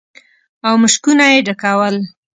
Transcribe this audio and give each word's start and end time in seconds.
او 0.67 0.73
مشکونه 0.83 1.23
يې 1.33 1.39
ډکول. 1.47 1.95